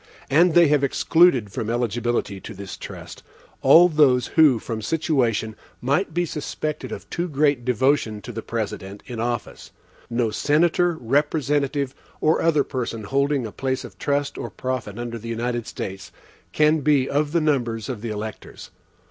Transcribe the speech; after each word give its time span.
And 0.31 0.55
they 0.55 0.67
have 0.69 0.83
excluded 0.83 1.51
from 1.51 1.69
eligibility 1.69 2.39
to 2.41 2.55
this 2.55 2.75
trust, 2.75 3.21
all 3.61 3.87
those 3.87 4.25
who 4.29 4.57
from 4.57 4.81
situation 4.81 5.55
might 5.79 6.11
be 6.11 6.25
suspected 6.25 6.91
of 6.91 7.07
too 7.11 7.27
great 7.29 7.63
devotion 7.63 8.19
to 8.23 8.31
the 8.31 8.41
President 8.41 9.03
in 9.05 9.19
office. 9.19 9.69
No 10.09 10.31
senator, 10.31 10.95
representative, 10.99 11.93
or 12.19 12.41
other 12.41 12.63
person 12.63 13.03
holding 13.03 13.45
a 13.45 13.51
place 13.51 13.83
of 13.83 13.99
trust 13.99 14.39
or 14.39 14.49
profit 14.49 14.97
under 14.97 15.19
the 15.19 15.29
United 15.29 15.67
States, 15.67 16.11
can 16.51 16.79
be 16.79 17.07
of 17.07 17.31
the 17.31 17.39
numbers 17.41 17.87
of 17.87 18.01
the 18.01 18.09
electors. 18.09 18.71